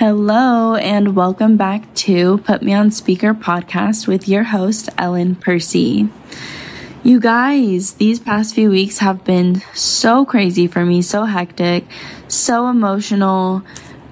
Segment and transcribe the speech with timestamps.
[0.00, 6.08] Hello, and welcome back to Put Me on Speaker podcast with your host, Ellen Percy.
[7.02, 11.84] You guys, these past few weeks have been so crazy for me, so hectic,
[12.28, 13.62] so emotional,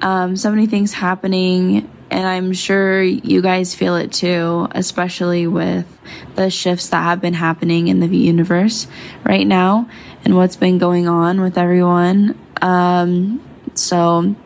[0.03, 5.86] um, so many things happening, and I'm sure you guys feel it too, especially with
[6.34, 8.88] the shifts that have been happening in the universe
[9.24, 9.88] right now
[10.22, 12.38] and what's been going on with everyone.
[12.60, 13.42] Um,
[13.72, 14.36] so,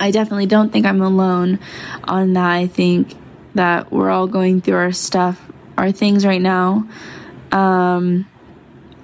[0.00, 1.58] I definitely don't think I'm alone
[2.04, 2.50] on that.
[2.50, 3.14] I think
[3.54, 5.38] that we're all going through our stuff,
[5.76, 6.88] our things right now.
[7.52, 8.26] Um,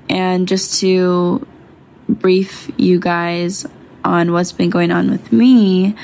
[0.08, 1.46] and just to
[2.08, 3.66] brief you guys
[4.04, 5.94] on what's been going on with me,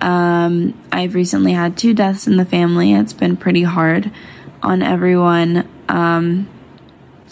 [0.00, 2.94] um, I've recently had two deaths in the family.
[2.94, 4.10] It's been pretty hard
[4.62, 6.48] on everyone um,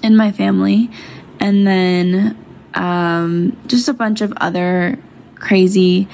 [0.03, 0.91] in my family.
[1.39, 2.37] And then
[2.75, 4.99] um, just a bunch of other
[5.37, 6.07] crazy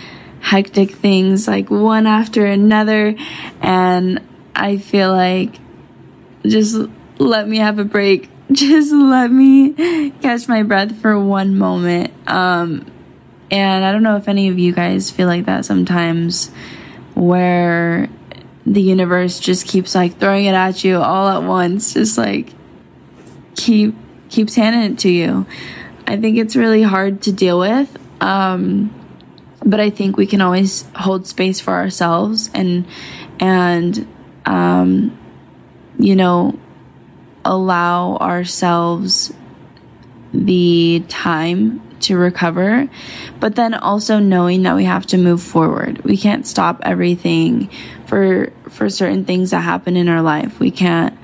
[0.47, 3.17] hectic things like one after another
[3.61, 4.23] and
[4.55, 5.57] I feel like
[6.43, 6.77] just
[7.19, 8.31] let me have a break.
[8.53, 9.73] Just let me
[10.23, 12.13] catch my breath for one moment.
[12.29, 12.87] Um
[13.51, 16.53] and I don't know if any of you guys feel like that sometimes
[17.15, 18.09] where
[18.65, 22.55] the universe just keeps like throwing it at you all at once, just like
[23.57, 23.97] keep
[24.29, 25.45] keeps handing it to you.
[26.07, 27.99] I think it's really hard to deal with.
[28.21, 28.93] Um
[29.65, 32.87] but I think we can always hold space for ourselves and
[33.41, 34.07] and
[34.45, 35.19] um,
[35.99, 36.59] you know
[37.45, 39.33] allow ourselves
[40.33, 42.89] the time to recover,
[43.41, 46.03] but then also knowing that we have to move forward.
[46.05, 47.71] We can't stop everything
[48.07, 50.61] for for certain things that happen in our life.
[50.61, 51.17] We can't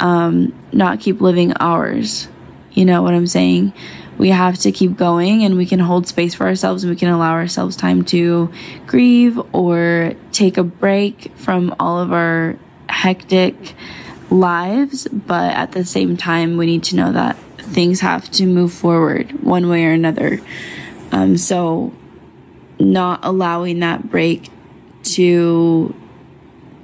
[0.00, 2.28] um, not keep living ours.
[2.72, 3.72] You know what I'm saying?
[4.18, 7.08] We have to keep going and we can hold space for ourselves and we can
[7.08, 8.50] allow ourselves time to
[8.86, 12.56] grieve or take a break from all of our
[12.88, 13.74] hectic
[14.30, 15.06] lives.
[15.08, 19.42] But at the same time, we need to know that things have to move forward
[19.42, 20.40] one way or another.
[21.12, 21.92] Um, so,
[22.78, 24.50] not allowing that break
[25.02, 25.94] to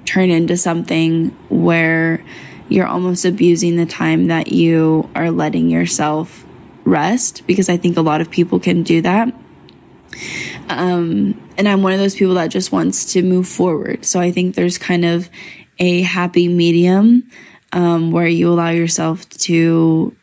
[0.04, 2.22] turn into something where
[2.68, 6.46] you're almost abusing the time that you are letting yourself
[6.84, 9.32] rest because I think a lot of people can do that.
[10.69, 14.04] Um, and I'm one of those people that just wants to move forward.
[14.04, 15.28] So I think there's kind of
[15.78, 17.31] a happy medium
[17.72, 20.15] um, where you allow yourself to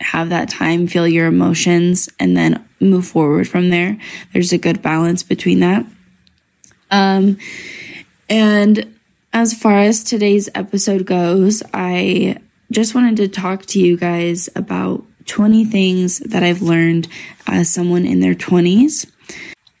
[0.00, 3.96] have that time, feel your emotions, and then move forward from there.
[4.32, 5.86] There's a good balance between that.
[6.90, 7.38] Um,
[8.28, 8.94] and
[9.32, 12.38] as far as today's episode goes, I
[12.70, 17.08] just wanted to talk to you guys about 20 things that I've learned
[17.46, 19.06] as someone in their 20s.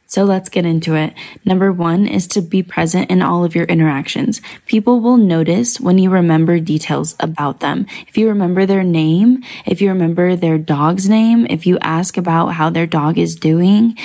[0.06, 1.12] So let's get into it.
[1.44, 4.40] Number one is to be present in all of your interactions.
[4.64, 7.86] People will notice when you remember details about them.
[8.06, 12.50] If you remember their name, if you remember their dog's name, if you ask about
[12.50, 13.98] how their dog is doing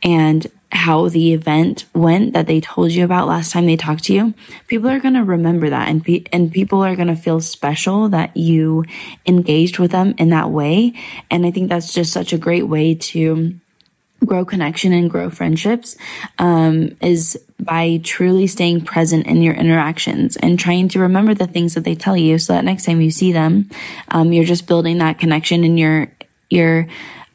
[0.00, 4.12] and how the event went that they told you about last time they talked to
[4.12, 4.34] you,
[4.66, 8.08] people are going to remember that and pe- and people are going to feel special
[8.10, 8.84] that you
[9.26, 10.92] engaged with them in that way.
[11.30, 13.58] And I think that's just such a great way to
[14.24, 15.96] grow connection and grow friendships
[16.38, 21.74] um, is by truly staying present in your interactions and trying to remember the things
[21.74, 23.70] that they tell you so that next time you see them
[24.08, 26.10] um, you're just building that connection and you're
[26.50, 26.88] you're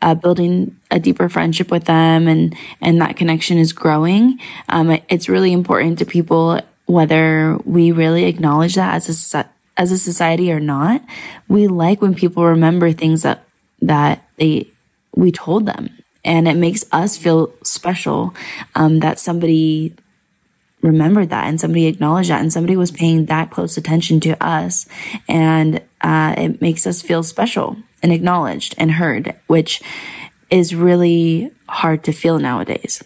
[0.03, 4.38] uh, building a deeper friendship with them and and that connection is growing.
[4.69, 9.97] Um, it's really important to people whether we really acknowledge that as a as a
[9.97, 11.02] society or not.
[11.47, 13.46] We like when people remember things that
[13.81, 14.68] that they
[15.16, 15.90] we told them.
[16.25, 18.34] And it makes us feel special
[18.75, 19.94] um, that somebody
[20.81, 24.86] remembered that and somebody acknowledged that and somebody was paying that close attention to us.
[25.28, 29.81] And uh, it makes us feel special and acknowledged and heard, which
[30.52, 33.02] is really hard to feel nowadays.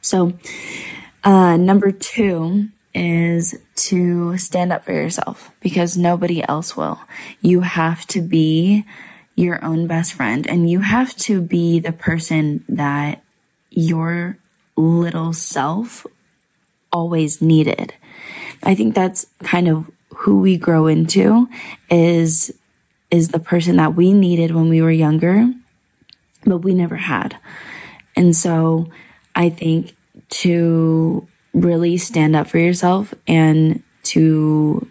[0.00, 0.38] So,
[1.24, 7.00] uh, number two is to stand up for yourself because nobody else will.
[7.42, 8.84] You have to be
[9.34, 13.22] your own best friend and you have to be the person that
[13.70, 14.38] your
[14.76, 16.06] little self
[16.92, 17.94] always needed.
[18.62, 21.48] I think that's kind of who we grow into
[21.90, 22.52] is
[23.10, 25.52] is the person that we needed when we were younger,
[26.44, 27.38] but we never had.
[28.16, 28.90] And so
[29.34, 29.94] I think
[30.28, 34.88] to really stand up for yourself and to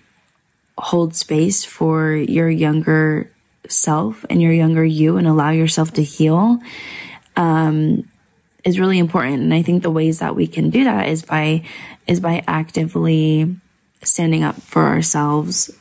[0.77, 3.31] hold space for your younger
[3.67, 6.59] self and your younger you and allow yourself to heal
[7.35, 8.07] um,
[8.63, 9.41] is really important.
[9.41, 11.63] And I think the ways that we can do that is by,
[12.07, 13.55] is by actively
[14.03, 15.71] standing up for ourselves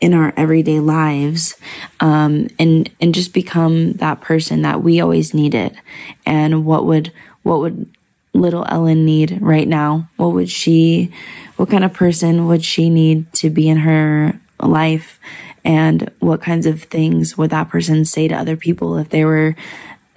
[0.00, 1.56] in our everyday lives
[2.00, 5.78] um, and and just become that person that we always needed.
[6.24, 7.12] And what would
[7.42, 7.88] what would
[8.32, 10.08] little ellen need right now?
[10.16, 11.12] What would she
[11.56, 15.18] what kind of person would she need to be in her life?
[15.64, 19.56] And what kinds of things would that person say to other people if they were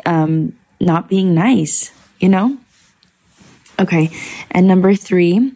[0.05, 2.57] um, not being nice you know?
[3.79, 4.11] Okay
[4.51, 5.53] and number three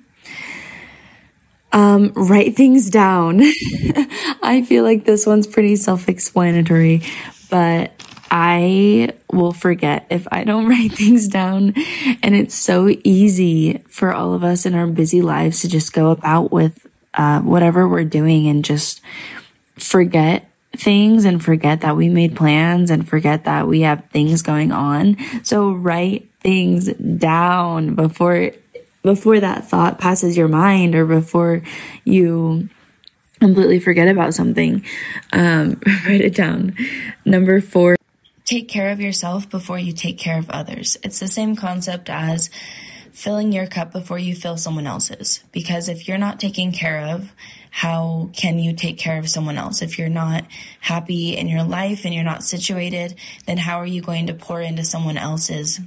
[1.74, 3.42] um, write things down.
[4.42, 7.02] I feel like this one's pretty self explanatory,
[7.50, 7.92] but
[8.32, 11.74] I will forget if I don't write things down.
[12.22, 16.12] And it's so easy for all of us in our busy lives to just go
[16.12, 19.02] about with uh, whatever we're doing and just
[19.76, 24.72] forget things and forget that we made plans and forget that we have things going
[24.72, 25.18] on.
[25.44, 28.52] So write things down before
[29.04, 31.62] before that thought passes your mind or before
[32.04, 32.70] you
[33.40, 34.84] completely forget about something.
[35.32, 36.76] Um, write it down.
[37.26, 37.96] Number four,
[38.46, 40.98] take care of yourself before you take care of others.
[41.04, 42.50] It's the same concept as
[43.12, 45.44] filling your cup before you fill someone else's.
[45.52, 47.32] Because if you're not taken care of,
[47.70, 49.82] how can you take care of someone else?
[49.82, 50.46] If you're not
[50.80, 53.16] happy in your life and you're not situated,
[53.46, 55.80] then how are you going to pour into someone else's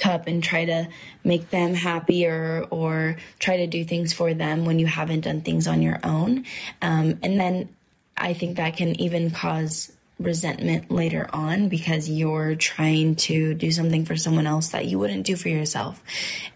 [0.00, 0.88] cup and try to
[1.22, 5.68] make them happier or try to do things for them when you haven't done things
[5.68, 6.46] on your own.
[6.82, 7.68] Um, and then
[8.16, 14.04] I think that can even cause resentment later on because you're trying to do something
[14.04, 16.02] for someone else that you wouldn't do for yourself.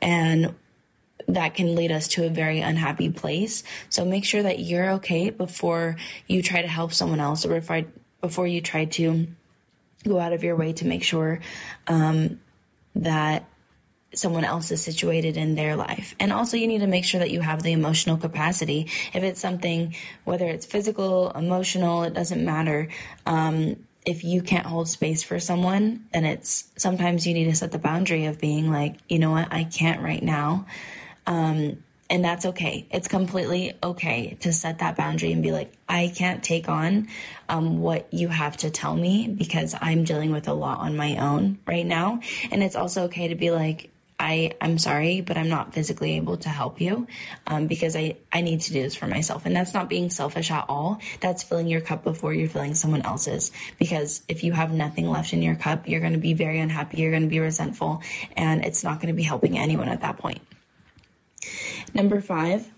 [0.02, 0.55] And
[1.26, 3.62] that can lead us to a very unhappy place.
[3.88, 7.85] So make sure that you're okay before you try to help someone else or before,
[8.20, 9.26] before you try to
[10.06, 11.40] go out of your way to make sure
[11.87, 12.38] um,
[12.94, 13.44] that
[14.14, 16.14] someone else is situated in their life.
[16.20, 18.88] And also, you need to make sure that you have the emotional capacity.
[19.12, 19.94] If it's something,
[20.25, 22.88] whether it's physical, emotional, it doesn't matter.
[23.26, 23.76] Um,
[24.06, 27.79] if you can't hold space for someone, then it's sometimes you need to set the
[27.79, 30.67] boundary of being like, you know what, I can't right now.
[31.26, 32.86] Um, and that's okay.
[32.90, 37.08] It's completely okay to set that boundary and be like, I can't take on
[37.48, 41.16] um, what you have to tell me because I'm dealing with a lot on my
[41.16, 42.20] own right now.
[42.50, 46.36] And it's also okay to be like, I, I'm sorry, but I'm not physically able
[46.38, 47.06] to help you
[47.46, 49.44] um, because I, I need to do this for myself.
[49.44, 51.00] And that's not being selfish at all.
[51.20, 53.50] That's filling your cup before you're filling someone else's.
[53.78, 56.98] Because if you have nothing left in your cup, you're going to be very unhappy,
[56.98, 58.02] you're going to be resentful,
[58.36, 60.40] and it's not going to be helping anyone at that point.
[61.94, 62.70] Number five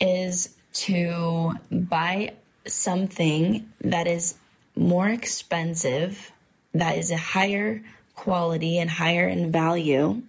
[0.00, 2.32] is to buy
[2.66, 4.34] something that is
[4.74, 6.32] more expensive,
[6.74, 7.82] that is a higher
[8.14, 10.22] quality and higher in value,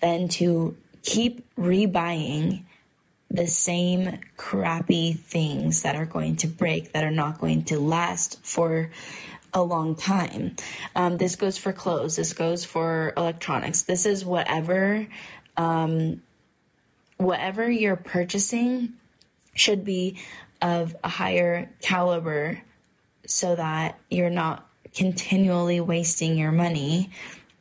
[0.00, 2.64] than to keep rebuying
[3.30, 8.38] the same crappy things that are going to break, that are not going to last
[8.44, 8.90] for
[9.54, 10.54] a long time.
[10.94, 15.06] Um, this goes for clothes, this goes for electronics, this is whatever
[15.56, 16.22] um,
[17.24, 18.94] whatever you're purchasing
[19.54, 20.18] should be
[20.60, 22.62] of a higher caliber
[23.26, 27.10] so that you're not continually wasting your money.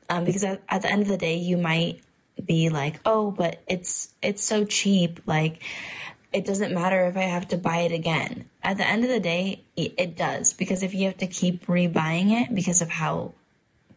[0.10, 2.02] Um, because at, at, the end of the day you might
[2.44, 5.22] be like oh but it's it's so cheap.
[5.26, 5.62] Like
[6.34, 8.50] it doesn't matter if i have to buy it again.
[8.64, 10.54] At the end of the day it does.
[10.54, 13.34] Because if you have to keep rebuying it because of how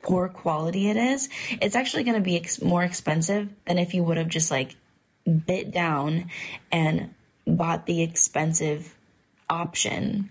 [0.04, 1.30] poor quality it is
[1.62, 4.76] it's actually going to be ex- more expensive than if you would have just like
[5.28, 6.30] bit down
[6.70, 7.14] and
[7.46, 8.94] bought the expensive
[9.48, 10.30] option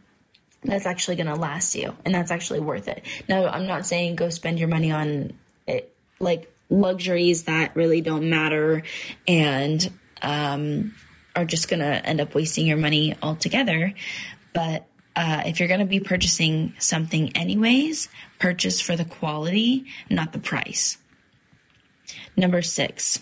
[0.63, 3.05] that's actually going to last you and that's actually worth it.
[3.27, 5.33] Now, I'm not saying go spend your money on
[5.67, 8.83] it, like luxuries that really don't matter
[9.27, 10.95] and um,
[11.35, 13.93] are just going to end up wasting your money altogether.
[14.53, 18.09] But uh, if you're going to be purchasing something anyways,
[18.39, 20.97] purchase for the quality, not the price.
[22.35, 23.19] Number six,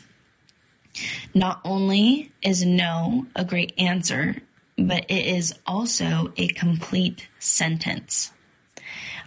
[1.33, 4.35] not only is no a great answer,
[4.77, 8.31] but it is also a complete sentence.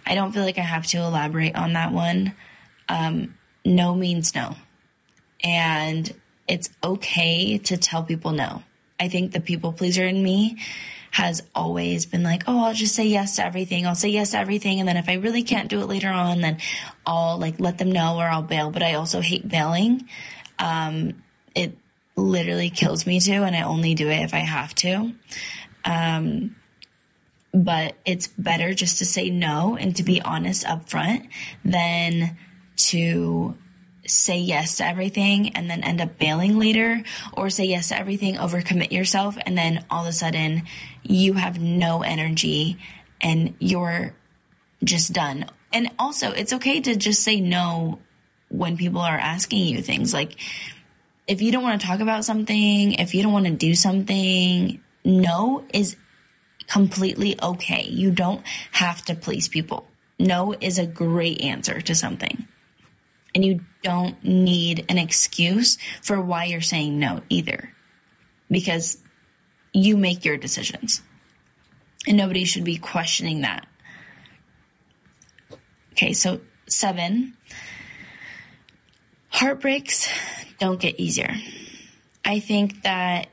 [0.05, 2.33] I don't feel like I have to elaborate on that one.
[2.87, 4.55] Um, no means no.
[5.43, 6.13] And
[6.47, 8.63] it's okay to tell people no.
[8.99, 10.57] I think the people pleaser in me
[11.11, 13.87] has always been like, oh, I'll just say yes to everything.
[13.87, 14.79] I'll say yes to everything.
[14.79, 16.57] And then if I really can't do it later on, then
[17.05, 18.69] I'll like let them know or I'll bail.
[18.69, 20.07] But I also hate bailing.
[20.59, 21.23] Um,
[21.55, 21.77] it
[22.15, 25.13] literally kills me to, and I only do it if I have to.
[25.83, 26.55] Um,
[27.53, 31.27] but it's better just to say no and to be honest up front
[31.63, 32.37] than
[32.75, 33.55] to
[34.05, 37.01] say yes to everything and then end up bailing later,
[37.33, 40.63] or say yes to everything, overcommit yourself, and then all of a sudden
[41.03, 42.77] you have no energy
[43.21, 44.13] and you're
[44.83, 45.45] just done.
[45.73, 47.99] And also, it's okay to just say no
[48.49, 50.13] when people are asking you things.
[50.13, 50.37] Like,
[51.27, 54.81] if you don't want to talk about something, if you don't want to do something,
[55.03, 55.95] no is
[56.67, 57.83] completely okay.
[57.83, 59.87] You don't have to please people.
[60.19, 62.47] No is a great answer to something.
[63.33, 67.73] And you don't need an excuse for why you're saying no either.
[68.49, 68.97] Because
[69.73, 71.01] you make your decisions.
[72.07, 73.67] And nobody should be questioning that.
[75.93, 77.35] Okay, so seven.
[79.29, 80.07] Heartbreaks
[80.59, 81.35] don't get easier.
[82.23, 83.27] I think that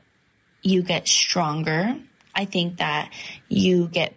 [0.61, 1.95] you get stronger.
[2.35, 3.11] I think that
[3.49, 4.15] you get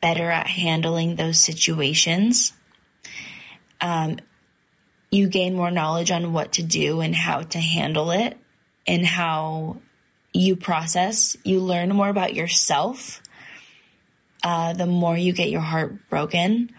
[0.00, 2.52] better at handling those situations.
[3.80, 4.18] Um,
[5.10, 8.36] you gain more knowledge on what to do and how to handle it
[8.86, 9.78] and how
[10.32, 11.36] you process.
[11.44, 13.22] You learn more about yourself
[14.42, 16.70] uh, the more you get your heart broken.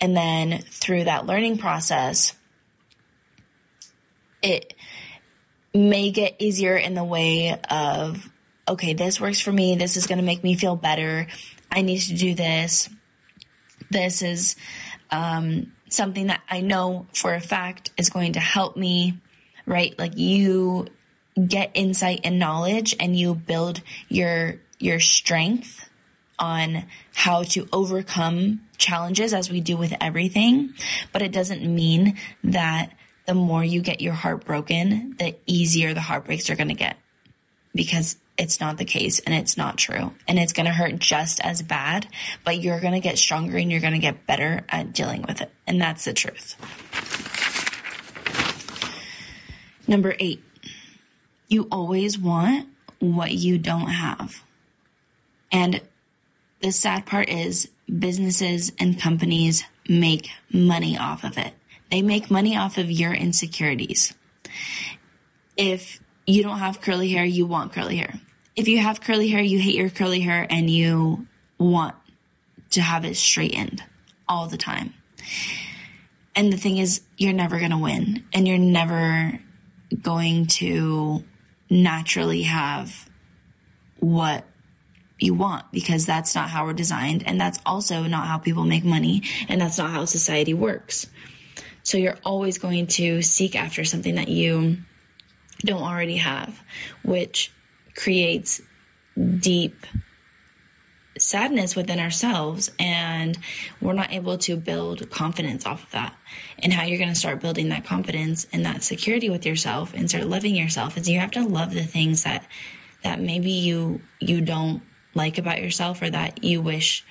[0.00, 2.34] And then through that learning process,
[4.44, 4.74] it
[5.72, 8.30] may get easier in the way of,
[8.68, 9.74] okay, this works for me.
[9.74, 11.26] This is going to make me feel better.
[11.72, 12.88] I need to do this.
[13.90, 14.54] This is
[15.10, 19.18] um, something that I know for a fact is going to help me,
[19.66, 19.98] right?
[19.98, 20.86] Like you
[21.48, 25.88] get insight and knowledge and you build your your strength
[26.38, 26.84] on
[27.14, 30.74] how to overcome challenges as we do with everything,
[31.12, 32.92] but it doesn't mean that
[33.26, 36.96] the more you get your heart broken, the easier the heartbreaks are going to get
[37.74, 40.12] because it's not the case and it's not true.
[40.26, 42.08] And it's going to hurt just as bad,
[42.44, 45.40] but you're going to get stronger and you're going to get better at dealing with
[45.40, 45.50] it.
[45.66, 46.56] And that's the truth.
[49.86, 50.42] Number eight,
[51.48, 54.42] you always want what you don't have.
[55.52, 55.82] And
[56.60, 61.52] the sad part is businesses and companies make money off of it.
[61.90, 64.14] They make money off of your insecurities.
[65.56, 68.14] If you don't have curly hair, you want curly hair.
[68.56, 71.26] If you have curly hair, you hate your curly hair and you
[71.58, 71.94] want
[72.70, 73.82] to have it straightened
[74.28, 74.94] all the time.
[76.34, 79.38] And the thing is, you're never going to win and you're never
[80.02, 81.24] going to
[81.70, 83.08] naturally have
[84.00, 84.44] what
[85.18, 87.26] you want because that's not how we're designed.
[87.26, 89.22] And that's also not how people make money.
[89.48, 91.06] And that's not how society works.
[91.84, 94.78] So you're always going to seek after something that you
[95.64, 96.60] don't already have,
[97.02, 97.52] which
[97.94, 98.60] creates
[99.38, 99.86] deep
[101.16, 103.38] sadness within ourselves and
[103.80, 106.16] we're not able to build confidence off of that.
[106.58, 110.08] And how you're going to start building that confidence and that security with yourself and
[110.08, 112.44] start loving yourself is you have to love the things that
[113.02, 114.82] that maybe you you don't
[115.14, 117.04] like about yourself or that you wish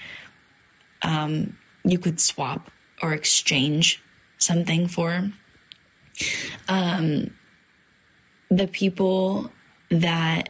[1.03, 4.02] um, you could swap or exchange
[4.43, 5.31] something for.
[6.67, 7.33] Um,
[8.49, 9.51] the people
[9.89, 10.49] that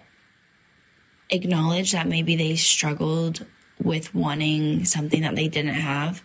[1.30, 3.46] acknowledge that maybe they struggled
[3.82, 6.22] with wanting something that they didn't have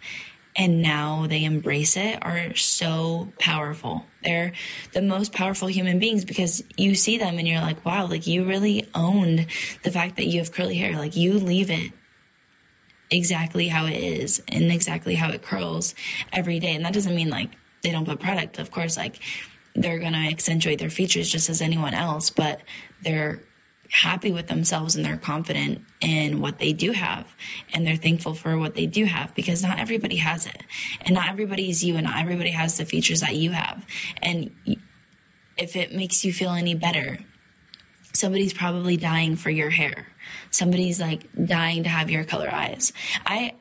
[0.59, 4.05] and now they embrace it are so powerful.
[4.25, 4.53] They're
[4.93, 8.45] the most powerful human beings because you see them and you're like, wow, like you
[8.45, 9.47] really owned
[9.85, 10.99] the fact that you have curly hair.
[10.99, 11.93] Like you leave it
[13.11, 15.95] exactly how it is and exactly how it curls
[16.33, 16.75] every day.
[16.75, 17.51] And that doesn't mean like
[17.83, 18.59] they don't put product.
[18.59, 19.21] Of course, like
[19.75, 22.61] they're going to accentuate their features just as anyone else, but
[23.03, 23.41] they're
[23.91, 27.35] happy with themselves and they're confident in what they do have
[27.73, 30.63] and they're thankful for what they do have because not everybody has it
[31.01, 33.87] and not everybody is you and not everybody has the features that you have
[34.21, 34.51] and
[35.57, 37.19] if it makes you feel any better
[38.13, 40.07] somebody's probably dying for your hair
[40.51, 42.93] somebody's like dying to have your color eyes
[43.27, 43.53] i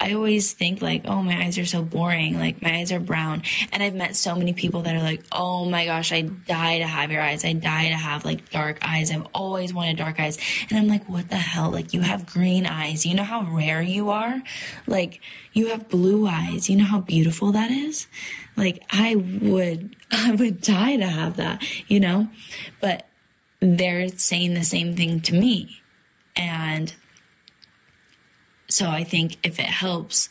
[0.00, 2.38] I always think like, oh, my eyes are so boring.
[2.38, 3.42] Like my eyes are brown.
[3.72, 6.86] And I've met so many people that are like, oh my gosh, I die to
[6.86, 7.44] have your eyes.
[7.44, 9.10] I die to have like dark eyes.
[9.10, 10.38] I've always wanted dark eyes.
[10.70, 11.70] And I'm like, what the hell?
[11.70, 13.04] Like you have green eyes.
[13.04, 14.40] You know how rare you are?
[14.86, 15.20] Like
[15.52, 16.70] you have blue eyes.
[16.70, 18.06] You know how beautiful that is?
[18.56, 22.28] Like I would, I would die to have that, you know?
[22.80, 23.08] But
[23.58, 25.80] they're saying the same thing to me.
[26.38, 26.94] And
[28.68, 30.30] so I think if it helps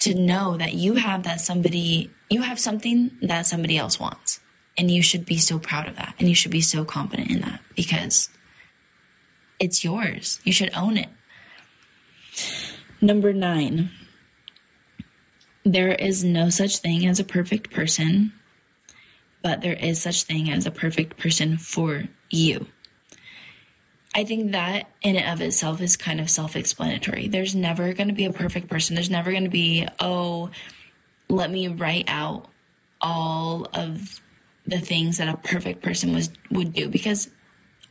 [0.00, 4.40] to know that you have that somebody, you have something that somebody else wants.
[4.78, 6.14] And you should be so proud of that.
[6.18, 8.30] And you should be so confident in that because
[9.60, 10.40] it's yours.
[10.44, 11.10] You should own it.
[13.00, 13.90] Number nine,
[15.64, 18.32] there is no such thing as a perfect person.
[19.42, 22.66] but there is such thing as a perfect person for you.
[24.14, 27.28] I think that in and of itself is kind of self explanatory.
[27.28, 28.94] There's never going to be a perfect person.
[28.94, 30.50] There's never going to be, oh,
[31.28, 32.48] let me write out
[33.00, 34.20] all of
[34.66, 36.88] the things that a perfect person was would do.
[36.88, 37.30] Because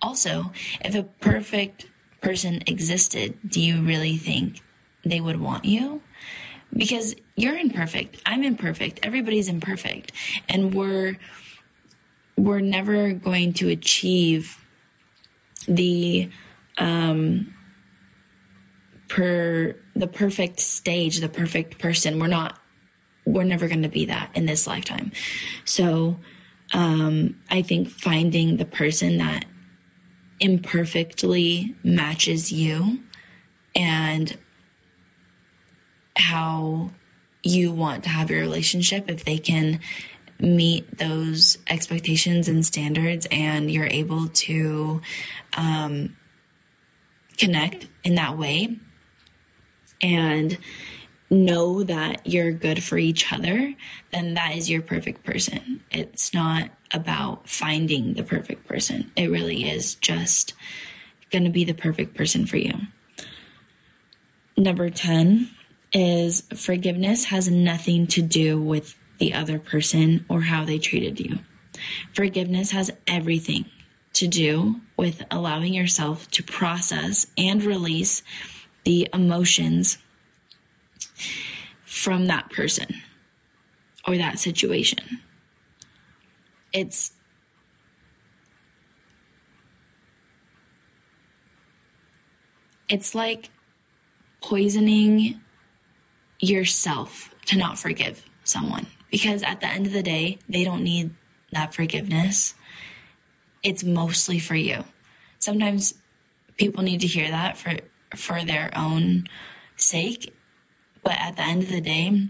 [0.01, 0.51] also
[0.81, 1.87] if a perfect
[2.21, 4.61] person existed do you really think
[5.03, 6.01] they would want you?
[6.73, 8.21] Because you're imperfect.
[8.25, 8.99] I'm imperfect.
[9.03, 10.11] Everybody's imperfect.
[10.47, 11.17] And we're
[12.37, 14.60] we're never going to achieve
[15.67, 16.29] the
[16.77, 17.53] um
[19.07, 22.19] per the perfect stage the perfect person.
[22.19, 22.59] We're not
[23.25, 25.11] we're never going to be that in this lifetime.
[25.65, 26.19] So
[26.73, 29.45] um i think finding the person that
[30.39, 32.99] imperfectly matches you
[33.75, 34.37] and
[36.15, 36.91] how
[37.43, 39.79] you want to have your relationship if they can
[40.41, 45.01] meet those expectations and standards and you're able to
[45.53, 46.15] um,
[47.37, 48.77] connect in that way
[50.01, 50.57] and
[51.29, 53.73] know that you're good for each other,
[54.11, 55.81] then that is your perfect person.
[55.89, 59.11] It's not about finding the perfect person.
[59.15, 60.53] It really is just
[61.31, 62.73] going to be the perfect person for you.
[64.57, 65.49] Number 10
[65.93, 71.37] is forgiveness has nothing to do with the other person or how they treated you.
[72.11, 73.65] Forgiveness has everything
[74.13, 78.23] to do with allowing yourself to process and release
[78.83, 79.99] the emotions
[81.83, 82.87] from that person
[84.07, 85.19] or that situation.
[86.73, 87.11] It's
[92.89, 93.51] it's like
[94.41, 95.39] poisoning
[96.39, 101.11] yourself to not forgive someone because at the end of the day, they don't need
[101.51, 102.55] that forgiveness.
[103.61, 104.85] It's mostly for you.
[105.37, 105.93] Sometimes
[106.57, 107.73] people need to hear that for
[108.15, 109.27] for their own
[109.77, 110.33] sake,
[111.03, 112.27] but at the end of the day,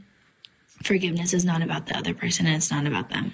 [0.83, 3.33] forgiveness is not about the other person and it's not about them.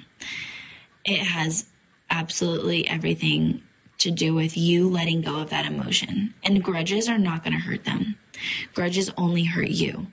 [1.04, 1.65] It has
[2.10, 3.63] absolutely everything
[4.00, 6.34] to do with you letting go of that emotion.
[6.43, 8.15] And grudges are not going to hurt them.
[8.74, 10.08] Grudges only hurt you.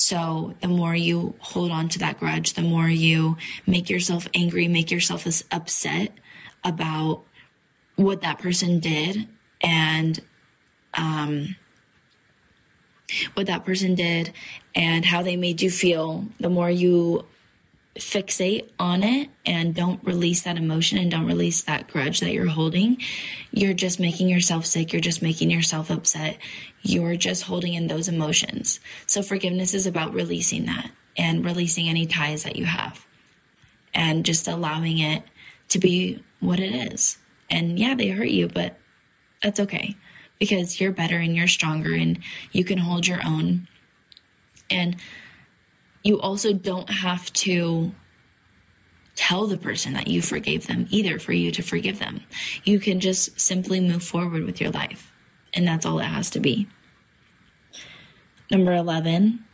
[0.00, 3.36] So the more you hold on to that grudge, the more you
[3.66, 6.12] make yourself angry, make yourself upset
[6.64, 7.22] about
[7.96, 9.28] what that person did
[9.60, 10.18] and
[10.94, 11.54] um,
[13.34, 14.32] what that person did
[14.74, 17.26] and how they made you feel, the more you
[17.96, 22.46] fixate on it and don't release that emotion and don't release that grudge that you're
[22.46, 22.96] holding,
[23.50, 24.94] you're just making yourself sick.
[24.94, 26.38] You're just making yourself upset.
[26.82, 28.80] You're just holding in those emotions.
[29.06, 33.06] So forgiveness is about releasing that and releasing any ties that you have
[33.92, 35.22] and just allowing it
[35.68, 37.18] to be what it is.
[37.50, 38.78] And yeah, they hurt you, but
[39.42, 39.96] that's okay
[40.38, 42.18] because you're better and you're stronger and
[42.52, 43.68] you can hold your own.
[44.70, 44.96] And
[46.02, 47.92] you also don't have to
[49.16, 52.22] tell the person that you forgave them either for you to forgive them.
[52.64, 55.09] You can just simply move forward with your life.
[55.54, 56.68] And that's all it has to be.
[58.50, 59.44] Number 11,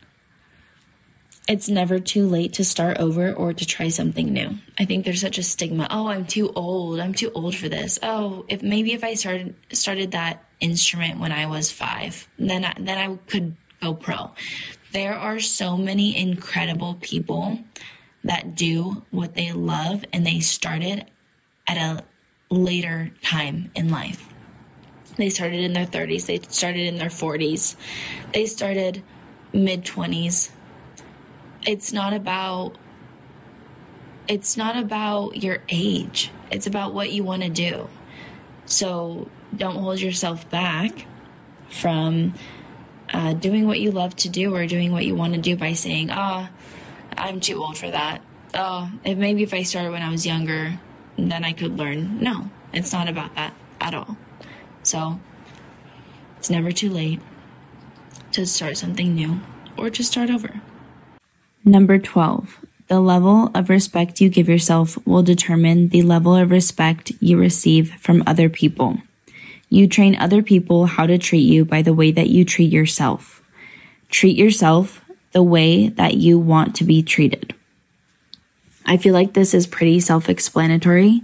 [1.47, 4.57] it's never too late to start over or to try something new.
[4.77, 5.87] I think there's such a stigma.
[5.89, 6.99] Oh, I'm too old.
[6.99, 7.97] I'm too old for this.
[8.03, 12.73] Oh, if maybe if I started started that instrument when I was 5, then I,
[12.77, 14.31] then I could go pro.
[14.91, 17.59] There are so many incredible people
[18.23, 21.05] that do what they love and they started
[21.67, 22.03] at a
[22.49, 24.33] later time in life.
[25.17, 27.75] They started in their 30s, they started in their 40s,
[28.33, 29.03] they started
[29.53, 30.51] mid 20s
[31.67, 32.77] it's not about
[34.27, 36.31] it's not about your age.
[36.51, 37.89] It's about what you want to do.
[38.65, 41.05] So don't hold yourself back
[41.69, 42.33] from
[43.13, 45.73] uh, doing what you love to do or doing what you want to do by
[45.73, 48.21] saying, "Ah, oh, I'm too old for that."
[48.53, 50.79] Oh, if maybe if I started when I was younger,
[51.17, 52.19] then I could learn.
[52.21, 54.17] No, it's not about that at all.
[54.87, 55.19] So
[56.37, 57.19] it's never too late
[58.31, 59.41] to start something new
[59.75, 60.61] or to start over.
[61.65, 62.65] Number 12.
[62.87, 67.95] The level of respect you give yourself will determine the level of respect you receive
[67.99, 68.99] from other people.
[69.67, 73.43] You train other people how to treat you by the way that you treat yourself.
[74.07, 77.53] Treat yourself the way that you want to be treated.
[78.85, 81.21] I feel like this is pretty self explanatory,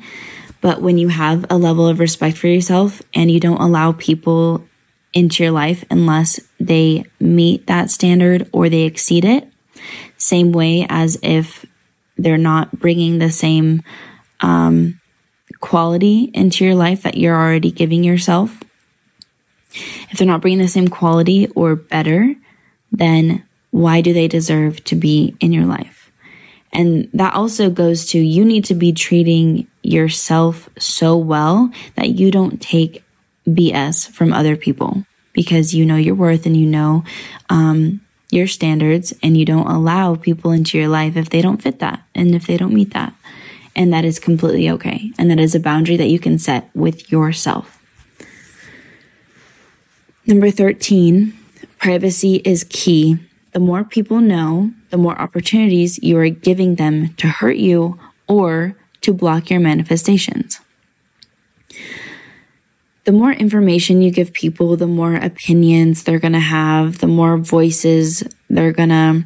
[0.63, 4.65] but when you have a level of respect for yourself and you don't allow people
[5.11, 9.45] into your life unless they meet that standard or they exceed it,
[10.15, 11.65] same way as if
[12.17, 13.83] they're not bringing the same
[14.39, 15.01] um,
[15.59, 18.57] quality into your life that you're already giving yourself,
[20.11, 22.35] if they're not bringing the same quality or better,
[22.89, 26.09] then why do they deserve to be in your life?
[26.71, 32.31] And that also goes to you need to be treating yourself so well that you
[32.31, 33.03] don't take
[33.47, 37.03] BS from other people because you know your worth and you know
[37.49, 41.79] um, your standards and you don't allow people into your life if they don't fit
[41.79, 43.13] that and if they don't meet that.
[43.75, 45.11] And that is completely okay.
[45.17, 47.79] And that is a boundary that you can set with yourself.
[50.25, 51.33] Number 13,
[51.79, 53.17] privacy is key.
[53.51, 58.75] The more people know, the more opportunities you are giving them to hurt you or
[59.03, 60.59] to block your manifestations.
[63.05, 67.37] The more information you give people, the more opinions they're going to have, the more
[67.37, 69.25] voices they're going to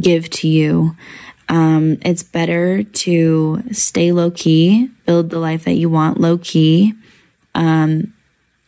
[0.00, 0.96] give to you.
[1.48, 6.94] Um, it's better to stay low key, build the life that you want low key,
[7.54, 8.12] um,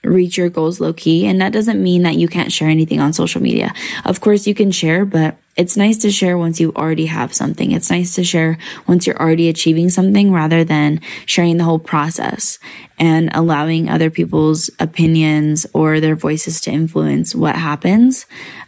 [0.05, 1.27] reach your goals low key.
[1.27, 3.75] And that doesn't mean that you can't share anything on social media.
[4.05, 7.73] Of course, you can share, but it's nice to share once you already have something.
[7.73, 12.61] It's nice to share once you're already achieving something rather than sharing the whole process
[12.97, 18.25] and allowing other people's opinions or their voices to influence what happens.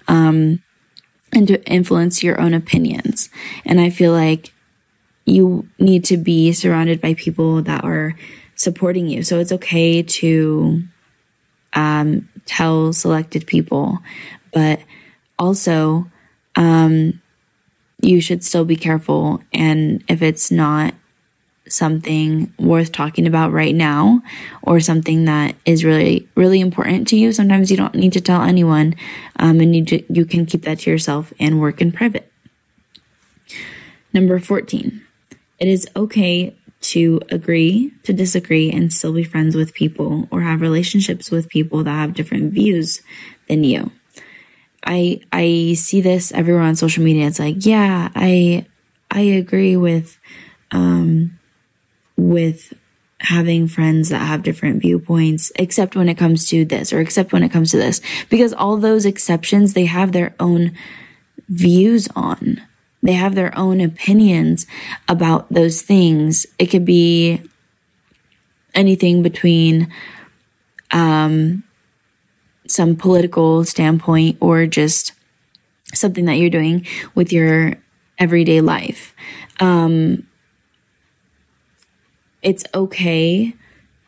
[0.09, 0.62] Um,
[1.33, 3.31] and to influence your own opinions.
[3.64, 4.53] And I feel like
[5.24, 8.16] you need to be surrounded by people that are
[8.57, 9.22] supporting you.
[9.22, 10.83] So it's okay to
[11.72, 14.00] um, tell selected people,
[14.53, 14.81] but
[15.38, 16.11] also
[16.56, 17.20] um,
[18.00, 19.42] you should still be careful.
[19.52, 20.94] And if it's not
[21.68, 24.22] something worth talking about right now
[24.62, 28.42] or something that is really really important to you sometimes you don't need to tell
[28.42, 28.94] anyone
[29.36, 32.30] um, and you, you can keep that to yourself and work in private
[34.12, 35.00] number 14
[35.58, 40.60] it is okay to agree to disagree and still be friends with people or have
[40.60, 43.02] relationships with people that have different views
[43.48, 43.92] than you
[44.84, 48.64] i i see this everywhere on social media it's like yeah i
[49.10, 50.18] i agree with
[50.70, 51.38] um
[52.16, 52.72] with
[53.20, 57.42] having friends that have different viewpoints, except when it comes to this or except when
[57.42, 60.72] it comes to this, because all those exceptions, they have their own
[61.48, 62.62] views on.
[63.02, 64.66] They have their own opinions
[65.08, 66.46] about those things.
[66.58, 67.42] It could be
[68.74, 69.92] anything between,
[70.90, 71.62] um,
[72.70, 75.12] some political standpoint or just
[75.92, 77.74] something that you're doing with your
[78.18, 79.14] everyday life.
[79.59, 80.26] Um,
[82.42, 83.54] it's okay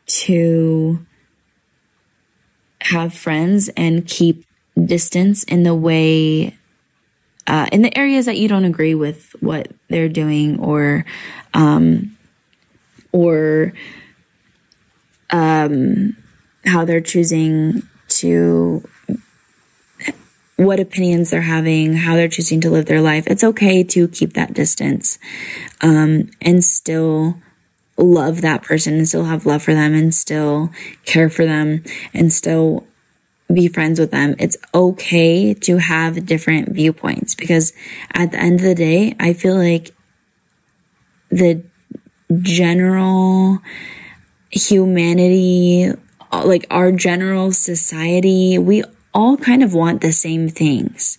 [0.07, 1.05] to
[2.83, 4.45] have friends and keep
[4.85, 6.57] distance in the way
[7.47, 11.05] uh, in the areas that you don't agree with what they're doing or
[11.55, 12.17] um,
[13.11, 13.73] or
[15.31, 16.17] um,
[16.65, 17.83] how they're choosing
[18.21, 18.89] to
[20.57, 23.27] what opinions they're having, how they're choosing to live their life.
[23.27, 25.19] It's okay to keep that distance
[25.81, 27.37] um, and still
[27.97, 30.71] love that person and still have love for them and still
[31.05, 31.83] care for them
[32.15, 32.87] and still
[33.53, 34.35] be friends with them.
[34.39, 37.73] It's okay to have different viewpoints because
[38.13, 39.95] at the end of the day, I feel like
[41.31, 41.63] the
[42.41, 43.59] general
[44.51, 45.93] humanity,
[46.33, 48.83] like our general society, we
[49.15, 51.19] all kind of want the same things,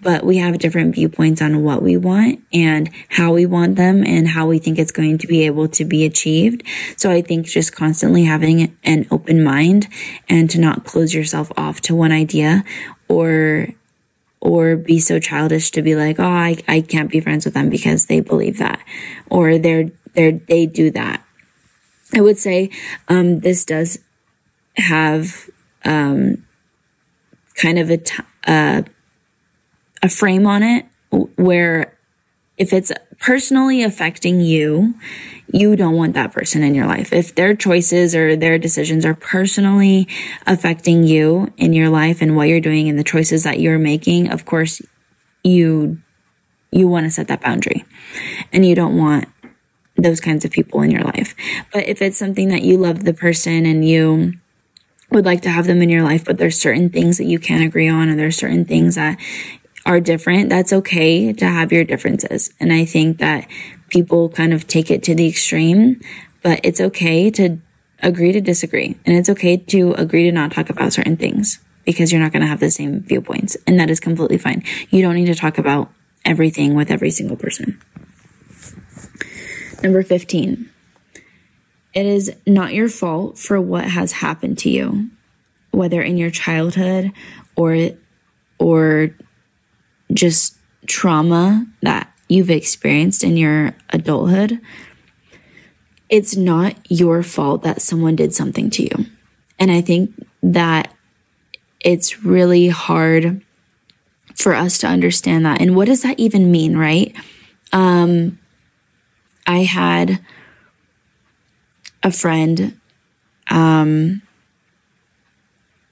[0.00, 4.28] but we have different viewpoints on what we want and how we want them and
[4.28, 6.62] how we think it's going to be able to be achieved.
[6.96, 9.88] So I think just constantly having an open mind
[10.28, 12.64] and to not close yourself off to one idea
[13.08, 13.68] or
[14.40, 17.70] or be so childish to be like, oh, I, I can't be friends with them
[17.70, 18.80] because they believe that
[19.30, 21.24] or they're, they're, they do that.
[22.12, 22.70] I would say,
[23.06, 24.00] um, this does
[24.76, 25.50] have,
[25.84, 26.46] um,
[27.54, 28.82] kind of a, t- uh,
[30.02, 30.86] a frame on it
[31.36, 31.96] where
[32.56, 34.94] if it's personally affecting you,
[35.52, 37.12] you don't want that person in your life.
[37.12, 40.08] If their choices or their decisions are personally
[40.46, 44.30] affecting you in your life and what you're doing and the choices that you're making,
[44.30, 44.80] of course,
[45.44, 45.98] you,
[46.70, 47.84] you want to set that boundary
[48.52, 49.28] and you don't want
[49.96, 51.34] those kinds of people in your life.
[51.72, 54.34] But if it's something that you love the person and you,
[55.12, 57.64] would like to have them in your life, but there's certain things that you can't
[57.64, 59.18] agree on, and there's certain things that
[59.84, 60.48] are different.
[60.48, 62.52] That's okay to have your differences.
[62.60, 63.48] And I think that
[63.88, 66.00] people kind of take it to the extreme,
[66.42, 67.58] but it's okay to
[68.02, 68.98] agree to disagree.
[69.04, 72.42] And it's okay to agree to not talk about certain things because you're not going
[72.42, 73.56] to have the same viewpoints.
[73.66, 74.62] And that is completely fine.
[74.90, 75.90] You don't need to talk about
[76.24, 77.80] everything with every single person.
[79.82, 80.71] Number 15.
[81.94, 85.10] It is not your fault for what has happened to you,
[85.70, 87.12] whether in your childhood
[87.56, 87.90] or
[88.58, 89.14] or
[90.12, 94.60] just trauma that you've experienced in your adulthood.
[96.08, 99.06] It's not your fault that someone did something to you.
[99.58, 100.94] And I think that
[101.80, 103.42] it's really hard
[104.34, 105.60] for us to understand that.
[105.60, 107.14] And what does that even mean, right?
[107.72, 108.38] Um,
[109.46, 110.20] I had
[112.02, 112.78] a friend
[113.50, 114.22] um,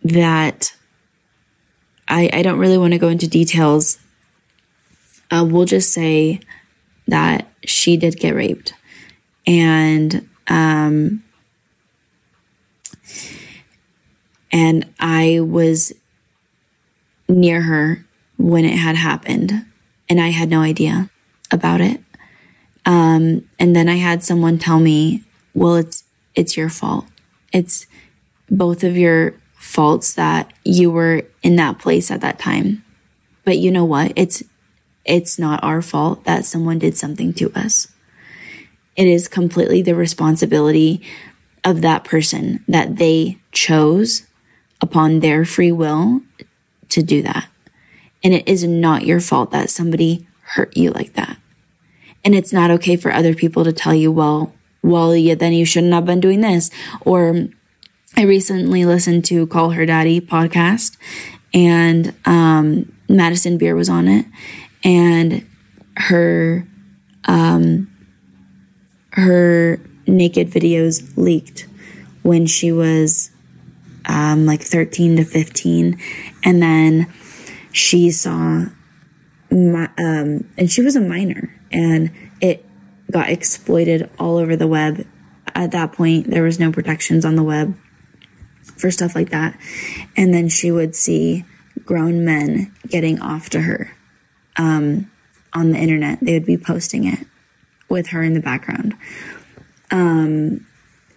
[0.03, 0.75] that
[2.09, 3.99] I, I don't really want to go into details.
[5.31, 6.41] Uh, we'll just say
[7.07, 8.75] that she did get raped.
[9.47, 11.23] And um,
[14.53, 15.93] and I was
[17.29, 18.05] near her
[18.37, 19.65] when it had happened,
[20.09, 21.11] and I had no idea
[21.51, 22.01] about it.
[22.85, 25.23] Um, and then I had someone tell me,
[25.55, 27.07] "Well, it's it's your fault.
[27.53, 27.87] It's
[28.51, 32.85] both of your faults that you were in that place at that time.
[33.45, 34.13] But you know what?
[34.17, 34.43] It's
[35.05, 37.89] it's not our fault that someone did something to us.
[38.97, 41.03] It is completely the responsibility
[41.65, 44.27] of that person that they chose
[44.81, 46.23] upon their free will
[46.89, 47.49] to do that.
[48.23, 51.39] And it is not your fault that somebody hurt you like that.
[52.25, 55.65] And it's not okay for other people to tell you, well, well, yeah, then you
[55.65, 56.71] shouldn't have been doing this.
[57.03, 57.49] Or
[58.17, 60.97] I recently listened to Call Her Daddy podcast
[61.53, 64.27] and um, Madison Beer was on it
[64.83, 65.47] and
[65.97, 66.67] her
[67.27, 67.91] um,
[69.13, 71.67] her naked videos leaked
[72.23, 73.31] when she was
[74.07, 75.99] um, like 13 to 15
[76.45, 77.13] and then
[77.73, 78.65] she saw
[79.51, 82.11] my, um, and she was a minor and
[83.11, 85.07] got exploited all over the web.
[85.55, 87.77] At that point there was no protections on the web
[88.77, 89.59] for stuff like that.
[90.17, 91.45] And then she would see
[91.85, 93.97] grown men getting off to her
[94.57, 95.11] um,
[95.53, 96.21] on the internet.
[96.21, 97.27] They would be posting it
[97.89, 98.95] with her in the background.
[99.91, 100.67] Um,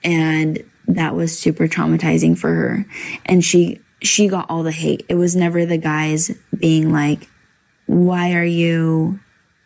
[0.04, 2.86] and that was super traumatizing for her.
[3.26, 5.06] And she she got all the hate.
[5.08, 7.30] It was never the guys being like
[7.86, 9.20] why are you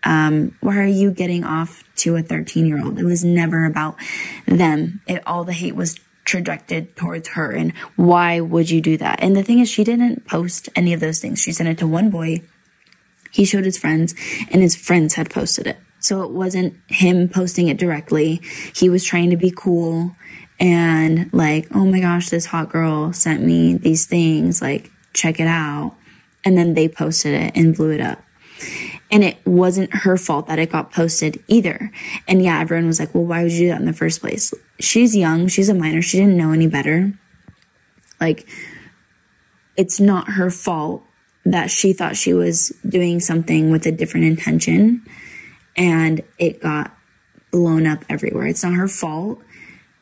[0.07, 3.97] um, why are you getting off to a 13 year old it was never about
[4.45, 5.01] them.
[5.05, 9.21] It all the hate was trajected towards her and why would you do that?
[9.21, 11.41] And the thing is she didn't post any of those things.
[11.41, 12.41] She sent it to one boy.
[13.31, 14.15] He showed his friends
[14.49, 15.77] and his friends had posted it.
[15.99, 18.39] So it wasn't him posting it directly.
[18.73, 20.15] He was trying to be cool
[20.57, 25.47] and like, oh my gosh, this hot girl sent me these things, like, check it
[25.47, 25.95] out.
[26.45, 28.23] And then they posted it and blew it up.
[29.09, 31.91] And it wasn't her fault that it got posted either.
[32.27, 34.53] And yeah, everyone was like, well, why would you do that in the first place?
[34.79, 37.13] She's young, she's a minor, she didn't know any better.
[38.19, 38.47] Like,
[39.77, 41.03] it's not her fault
[41.45, 45.05] that she thought she was doing something with a different intention
[45.77, 46.91] and it got
[47.51, 48.47] blown up everywhere.
[48.47, 49.41] It's not her fault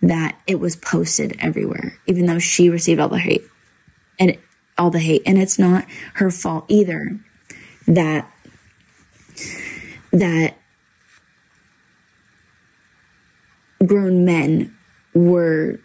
[0.01, 3.43] that it was posted everywhere, even though she received all the hate
[4.17, 4.37] and
[4.77, 5.21] all the hate.
[5.25, 7.19] And it's not her fault either
[7.87, 8.31] that,
[10.11, 10.57] that
[13.85, 14.75] grown men
[15.13, 15.79] were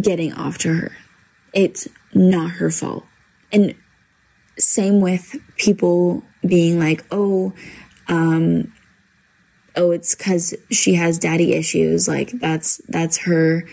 [0.00, 0.92] getting off to her.
[1.52, 3.04] It's not her fault.
[3.52, 3.74] And
[4.58, 7.52] same with people being like, oh,
[8.08, 8.72] um,
[9.76, 12.08] oh, it's because she has daddy issues.
[12.08, 13.64] Like that's that's her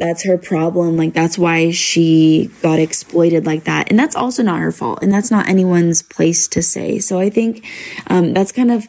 [0.00, 0.96] that's her problem.
[0.96, 3.90] Like that's why she got exploited like that.
[3.90, 5.02] And that's also not her fault.
[5.02, 6.98] And that's not anyone's place to say.
[6.98, 7.66] So I think
[8.06, 8.88] um, that's kind of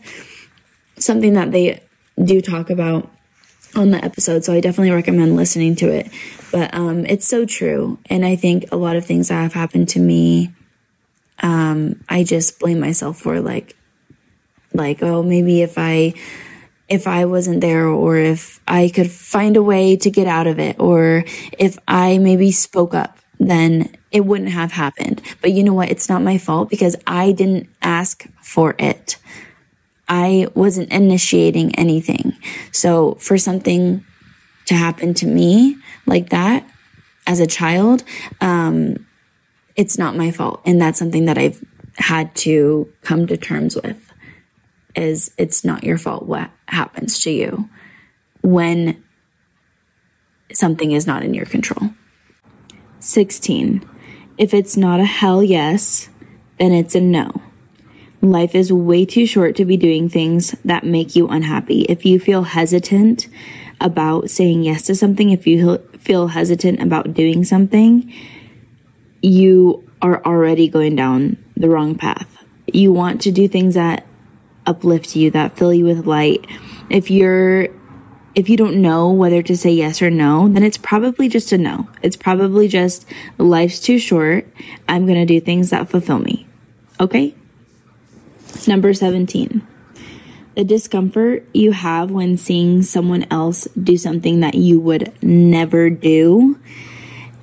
[0.97, 1.81] something that they
[2.23, 3.09] do talk about
[3.75, 4.43] on the episode.
[4.43, 6.09] So I definitely recommend listening to it.
[6.51, 7.99] But um, it's so true.
[8.09, 10.53] And I think a lot of things that have happened to me,
[11.39, 13.75] um, I just blame myself for like,
[14.73, 16.13] like, oh, maybe if I
[16.91, 20.59] if I wasn't there or if I could find a way to get out of
[20.59, 21.23] it or
[21.57, 25.21] if I maybe spoke up, then it wouldn't have happened.
[25.41, 25.89] But you know what?
[25.89, 29.15] It's not my fault because I didn't ask for it.
[30.09, 32.33] I wasn't initiating anything.
[32.73, 34.05] So for something
[34.65, 36.69] to happen to me like that
[37.25, 38.03] as a child,
[38.41, 39.07] um,
[39.77, 40.61] it's not my fault.
[40.65, 41.63] And that's something that I've
[41.95, 44.10] had to come to terms with
[44.95, 47.69] is it's not your fault what happens to you
[48.41, 49.03] when
[50.53, 51.91] something is not in your control.
[52.99, 53.87] 16.
[54.37, 56.09] If it's not a hell yes,
[56.59, 57.41] then it's a no.
[58.21, 61.81] Life is way too short to be doing things that make you unhappy.
[61.83, 63.27] If you feel hesitant
[63.79, 68.13] about saying yes to something, if you feel hesitant about doing something,
[69.23, 72.43] you are already going down the wrong path.
[72.71, 74.05] You want to do things that
[74.65, 76.45] uplift you, that fill you with light.
[76.89, 77.69] If you're
[78.33, 81.57] if you don't know whether to say yes or no, then it's probably just a
[81.57, 81.89] no.
[82.01, 83.05] It's probably just
[83.37, 84.47] life's too short.
[84.87, 86.47] I'm going to do things that fulfill me.
[86.99, 87.35] Okay?
[88.67, 89.67] Number 17.
[90.55, 96.59] The discomfort you have when seeing someone else do something that you would never do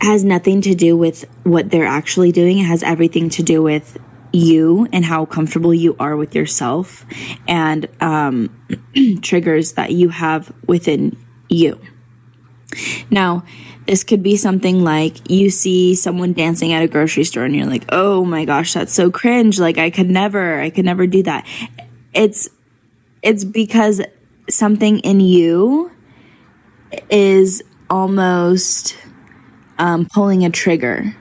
[0.00, 2.58] has nothing to do with what they're actually doing.
[2.58, 3.98] It has everything to do with
[4.32, 7.04] you and how comfortable you are with yourself
[7.46, 8.50] and um,
[9.22, 11.16] triggers that you have within
[11.48, 11.80] you.
[13.10, 13.44] Now,
[13.86, 17.66] this could be something like you see someone dancing at a grocery store and you're
[17.66, 19.58] like, oh my gosh, that's so cringe.
[19.58, 21.46] Like, I could never, I could never do that.
[22.12, 22.48] It's,
[23.22, 24.02] it's because
[24.50, 25.90] something in you
[27.10, 28.96] is almost
[29.78, 31.16] um, pulling a trigger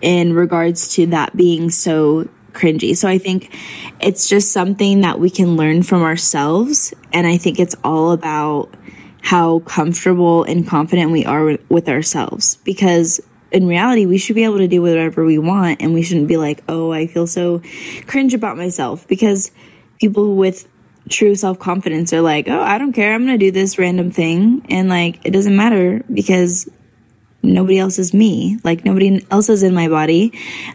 [0.00, 2.96] in regards to that being so cringy.
[2.96, 3.54] So I think
[4.00, 6.92] it's just something that we can learn from ourselves.
[7.12, 8.74] And I think it's all about
[9.22, 14.58] how comfortable and confident we are with ourselves because in reality, we should be able
[14.58, 17.62] to do whatever we want and we shouldn't be like, oh, I feel so
[18.06, 19.50] cringe about myself because
[19.98, 20.68] people with
[21.08, 23.14] true self confidence are like, oh, I don't care.
[23.14, 24.66] I'm going to do this random thing.
[24.68, 26.68] And like, it doesn't matter because
[27.42, 28.58] nobody else is me.
[28.64, 30.32] Like nobody else is in my body.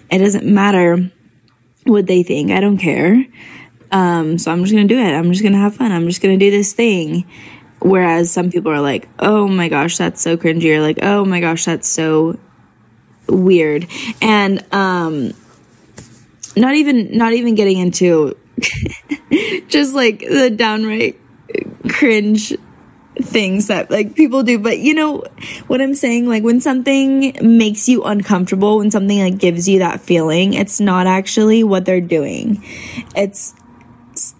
[0.09, 1.11] It doesn't matter
[1.85, 2.51] what they think.
[2.51, 3.25] I don't care.
[3.91, 5.13] Um, so I'm just gonna do it.
[5.13, 5.91] I'm just gonna have fun.
[5.91, 7.25] I'm just gonna do this thing.
[7.79, 11.41] Whereas some people are like, oh my gosh, that's so cringy, or like, oh my
[11.41, 12.39] gosh, that's so
[13.27, 13.87] weird.
[14.21, 15.33] And um
[16.55, 18.37] not even not even getting into
[19.67, 21.19] just like the downright
[21.89, 22.53] cringe
[23.33, 24.59] things that like people do.
[24.59, 25.23] But you know
[25.67, 29.99] what i'm saying like when something makes you uncomfortable when something like gives you that
[29.99, 32.63] feeling it's not actually what they're doing.
[33.15, 33.55] It's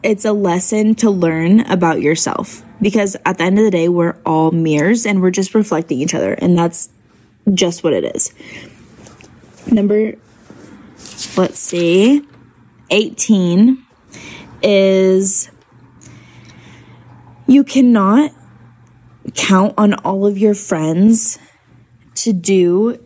[0.03, 2.63] it's a lesson to learn about yourself.
[2.81, 6.13] Because at the end of the day we're all mirrors and we're just reflecting each
[6.13, 6.33] other.
[6.33, 6.89] And that's
[7.53, 8.33] just what it is.
[9.71, 10.13] Number
[11.37, 12.25] let's see
[12.89, 13.85] 18
[14.61, 15.49] is
[17.47, 18.31] you cannot
[19.35, 21.39] count on all of your friends
[22.15, 22.99] to do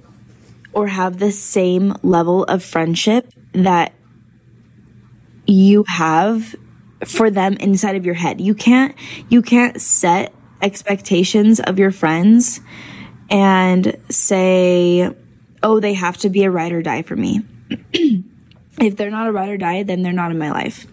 [0.73, 3.93] or have the same level of friendship that
[5.45, 6.55] you have
[7.05, 8.41] for them inside of your head.
[8.41, 8.95] You can't
[9.29, 12.59] you can't set expectations of your friends
[13.29, 15.11] and say,
[15.63, 17.41] "Oh, they have to be a ride or die for me."
[18.79, 20.85] if they're not a ride or die, then they're not in my life.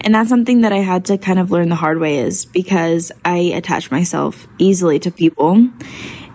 [0.00, 3.12] And that's something that I had to kind of learn the hard way is because
[3.24, 5.68] I attach myself easily to people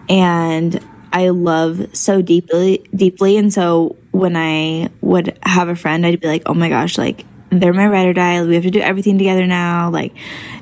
[0.08, 0.80] and
[1.12, 3.38] I love so deeply, deeply.
[3.38, 7.26] And so when I would have a friend, I'd be like, oh my gosh, like
[7.50, 8.44] they're my ride or die.
[8.44, 9.90] We have to do everything together now.
[9.90, 10.14] Like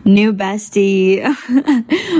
[0.06, 1.23] new bestie.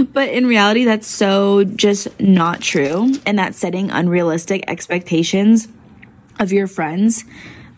[0.14, 3.14] but in reality, that's so just not true.
[3.26, 5.68] And that's setting unrealistic expectations
[6.40, 7.24] of your friends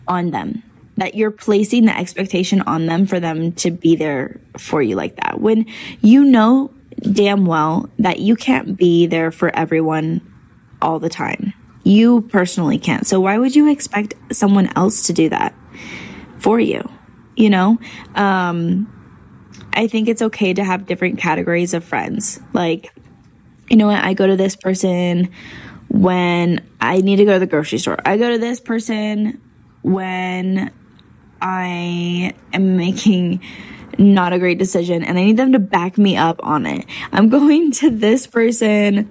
[0.06, 0.62] on them
[0.96, 5.16] that you're placing the expectation on them for them to be there for you like
[5.16, 5.40] that.
[5.40, 5.66] When
[6.00, 10.20] you know damn well that you can't be there for everyone
[10.80, 11.54] all the time.
[11.84, 13.06] You personally can't.
[13.06, 15.54] So why would you expect someone else to do that
[16.38, 16.88] for you?
[17.36, 17.78] You know?
[18.14, 18.88] Um,
[19.72, 22.40] I think it's okay to have different categories of friends.
[22.52, 22.92] Like,
[23.68, 24.04] you know what?
[24.04, 25.30] I go to this person
[25.88, 27.96] when I need to go to the grocery store.
[28.04, 29.40] I go to this person
[29.82, 30.70] when
[31.40, 33.40] I am making
[33.98, 36.86] not a great decision and I need them to back me up on it.
[37.12, 39.10] I'm going to this person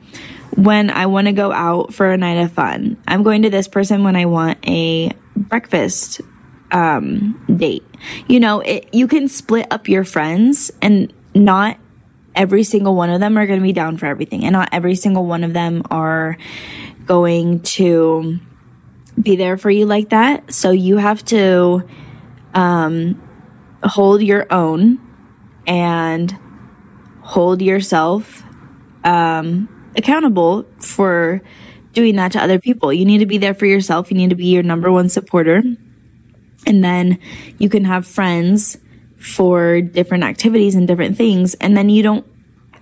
[0.56, 2.98] when I want to go out for a night of fun.
[3.08, 6.22] I'm going to this person when I want a breakfast
[6.72, 7.86] um, date.
[8.28, 11.78] You know, it, you can split up your friends and not
[12.36, 14.96] every single one of them are going to be down for everything and not every
[14.96, 16.38] single one of them are
[17.06, 18.40] going to
[19.22, 20.54] be there for you like that.
[20.54, 21.88] So you have to
[22.54, 23.22] um,
[23.84, 25.00] hold your own
[25.68, 26.38] and
[27.22, 28.44] hold yourself
[29.04, 31.42] um, accountable for
[31.94, 32.94] doing that to other people.
[32.94, 34.12] You need to be there for yourself.
[34.12, 35.62] You need to be your number one supporter.
[36.66, 37.20] And then
[37.58, 38.78] you can have friends
[39.18, 41.54] for different activities and different things.
[41.56, 42.26] And then you don't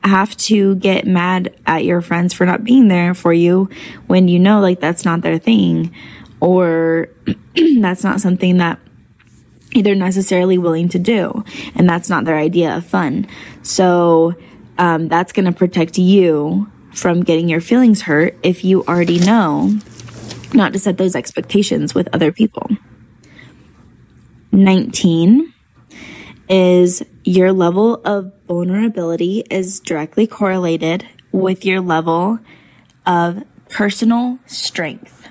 [0.04, 3.70] have to get mad at your friends for not being there for you
[4.08, 5.94] when you know like that's not their thing
[6.40, 7.10] or
[7.80, 8.80] that's not something that
[9.74, 11.44] either necessarily willing to do.
[11.76, 13.28] And that's not their idea of fun.
[13.62, 14.36] So
[14.78, 19.78] um, that's going to protect you from getting your feelings hurt if you already know
[20.54, 22.68] not to set those expectations with other people.
[24.52, 25.54] 19
[26.50, 32.40] is your level of vulnerability is directly correlated with your level
[33.06, 35.30] of personal strength.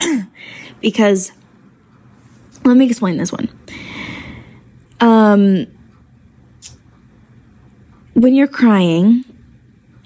[0.80, 1.32] because
[2.64, 3.48] let me explain this one.
[5.00, 5.66] Um,
[8.14, 9.24] when you're crying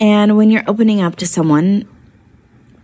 [0.01, 1.89] and when you're opening up to someone,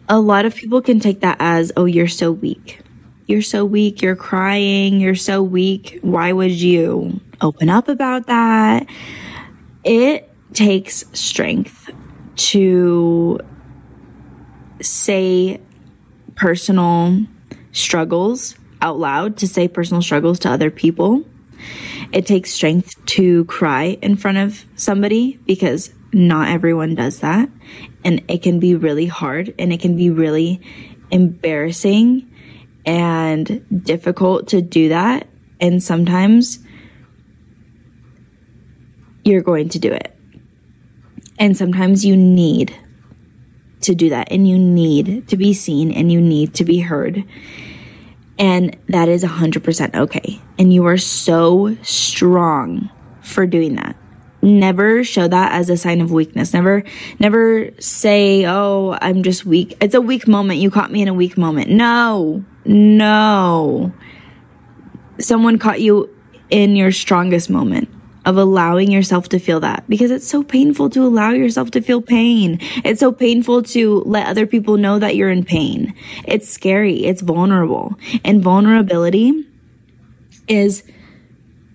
[0.09, 2.80] a lot of people can take that as, oh, you're so weak.
[3.26, 4.02] You're so weak.
[4.02, 5.00] You're crying.
[5.00, 5.98] You're so weak.
[6.02, 8.86] Why would you open up about that?
[9.82, 11.90] It takes strength
[12.36, 13.40] to
[14.80, 15.61] say
[16.37, 17.26] personal
[17.72, 21.24] struggles out loud, to say personal struggles to other people.
[22.12, 27.49] It takes strength to cry in front of somebody because not everyone does that.
[28.05, 30.61] And it can be really hard and it can be really
[31.11, 32.30] embarrassing
[32.84, 35.26] and difficult to do that.
[35.61, 36.61] And sometimes
[39.24, 40.14] you're going to do it.
[41.39, 42.78] And sometimes you need
[43.83, 47.24] to do that and you need to be seen and you need to be heard.
[48.39, 50.41] And that is 100% okay.
[50.59, 52.91] And you are so strong
[53.22, 53.97] for doing that.
[54.43, 56.53] Never show that as a sign of weakness.
[56.53, 56.85] Never,
[57.18, 59.77] never say, Oh, I'm just weak.
[59.81, 60.61] It's a weak moment.
[60.61, 61.70] You caught me in a weak moment.
[61.70, 63.93] No, no.
[65.18, 66.14] Someone caught you
[66.51, 67.89] in your strongest moment
[68.27, 72.03] of allowing yourself to feel that because it's so painful to allow yourself to feel
[72.03, 72.59] pain.
[72.85, 75.95] It's so painful to let other people know that you're in pain.
[76.24, 77.05] It's scary.
[77.05, 79.47] It's vulnerable and vulnerability
[80.49, 80.83] is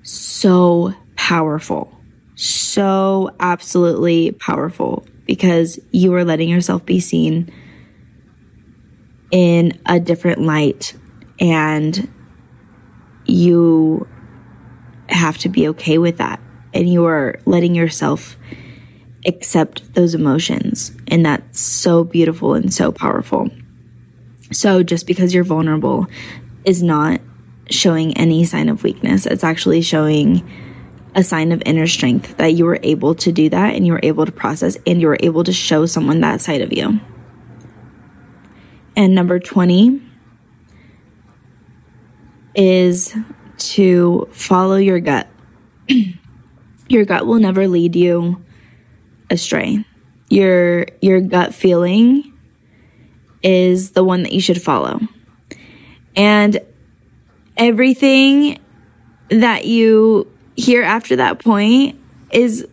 [0.04, 1.97] so powerful.
[2.36, 7.49] So absolutely powerful because you are letting yourself be seen
[9.32, 10.95] in a different light
[11.39, 12.12] and
[13.26, 14.08] you
[15.12, 16.39] have to be okay with that.
[16.74, 18.38] And you are letting yourself
[19.26, 20.91] accept those emotions.
[21.07, 23.49] And that's so beautiful and so powerful.
[24.51, 26.07] So just because you're vulnerable
[26.66, 27.22] is not
[27.70, 29.26] showing any sign of weakness.
[29.26, 30.49] It's actually showing
[31.16, 33.99] a sign of inner strength that you were able to do that and you were
[34.03, 36.99] able to process and you were able to show someone that side of you.
[38.95, 40.01] And number 20
[42.55, 43.16] is
[43.74, 45.28] to follow your gut.
[46.89, 48.43] your gut will never lead you
[49.30, 49.86] astray.
[50.30, 52.32] Your your gut feeling
[53.43, 54.99] is the one that you should follow.
[56.16, 56.59] And
[57.57, 58.59] everything
[59.30, 61.99] that you hear after that point
[62.32, 62.68] is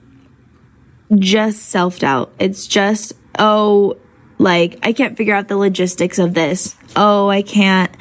[1.16, 2.32] just self doubt.
[2.39, 3.97] It's just, oh,
[4.39, 6.76] like, I can't figure out the logistics of this.
[6.97, 7.95] Oh, I can't,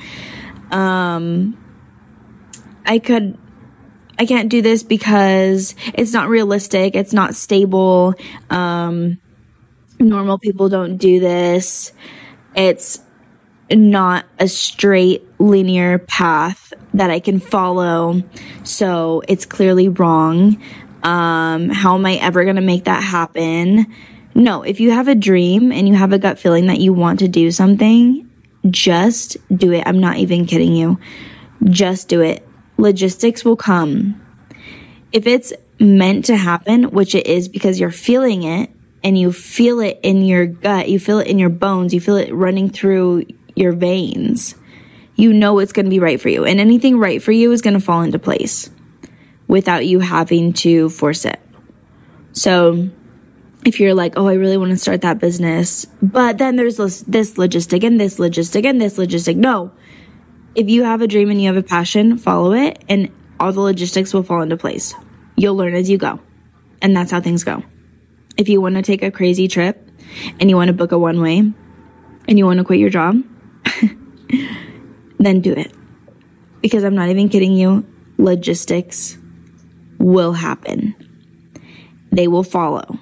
[0.71, 1.57] um,
[2.87, 3.37] I could
[4.19, 8.15] I can't do this because it's not realistic, it's not stable.
[8.49, 9.19] Um
[9.99, 11.91] normal people don't do this.
[12.55, 12.99] It's
[13.71, 18.23] not a straight linear path that I can follow.
[18.63, 20.61] So it's clearly wrong.
[21.03, 23.87] Um, how am I ever going to make that happen?
[24.33, 27.19] No, if you have a dream and you have a gut feeling that you want
[27.19, 28.29] to do something,
[28.69, 29.83] just do it.
[29.85, 30.99] I'm not even kidding you.
[31.63, 32.46] Just do it
[32.77, 34.21] logistics will come.
[35.11, 38.69] If it's meant to happen, which it is because you're feeling it
[39.03, 42.15] and you feel it in your gut, you feel it in your bones, you feel
[42.15, 43.25] it running through
[43.55, 44.55] your veins,
[45.15, 46.45] you know it's going to be right for you.
[46.45, 48.69] And anything right for you is going to fall into place
[49.47, 51.39] without you having to force it.
[52.33, 52.89] So,
[53.65, 57.01] if you're like, oh, I really want to start that business, but then there's this,
[57.01, 59.35] this logistic and this logistic and this logistic.
[59.35, 59.71] No,
[60.57, 63.61] if you have a dream and you have a passion, follow it and all the
[63.61, 64.95] logistics will fall into place.
[65.35, 66.19] You'll learn as you go.
[66.81, 67.63] And that's how things go.
[68.37, 69.87] If you want to take a crazy trip
[70.39, 71.37] and you want to book a one way
[72.27, 73.21] and you want to quit your job,
[75.19, 75.71] then do it.
[76.61, 77.85] Because I'm not even kidding you,
[78.17, 79.15] logistics
[79.99, 80.95] will happen.
[82.11, 82.97] They will follow.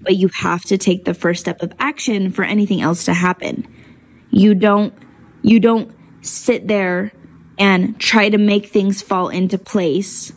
[0.00, 3.64] But you have to take the first step of action for anything else to happen.
[4.30, 4.92] You don't
[5.42, 5.94] you don't
[6.26, 7.12] sit there
[7.58, 10.32] and try to make things fall into place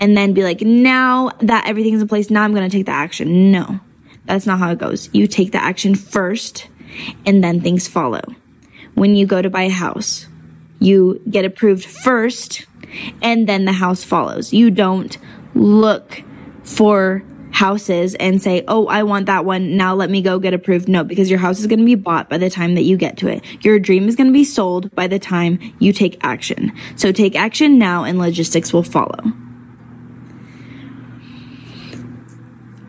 [0.00, 2.92] and then be like, now that everything's in place, now I'm going to take the
[2.92, 3.52] action.
[3.52, 3.80] No,
[4.24, 5.10] that's not how it goes.
[5.12, 6.68] You take the action first
[7.26, 8.22] and then things follow.
[8.94, 10.26] When you go to buy a house,
[10.78, 12.66] you get approved first
[13.22, 14.52] and then the house follows.
[14.52, 15.16] You don't
[15.54, 16.22] look
[16.64, 17.22] for
[17.52, 19.76] houses and say, Oh, I want that one.
[19.76, 20.88] Now let me go get approved.
[20.88, 23.16] No, because your house is going to be bought by the time that you get
[23.18, 23.42] to it.
[23.64, 26.72] Your dream is going to be sold by the time you take action.
[26.96, 29.32] So take action now and logistics will follow.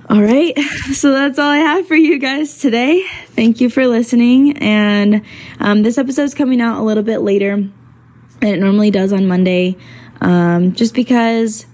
[0.10, 0.58] All right.
[0.94, 3.06] So that's all I have for you guys today.
[3.28, 4.58] Thank you for listening.
[4.58, 5.24] And
[5.60, 7.56] um, this episode's coming out a little bit later
[8.40, 9.76] than it normally does on Monday.
[10.22, 11.66] Um, just because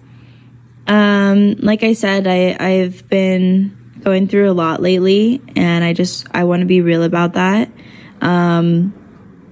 [0.90, 6.28] um, like I said, I, I've been going through a lot lately and I just,
[6.34, 7.72] I want to be real about that.
[8.22, 8.96] Um,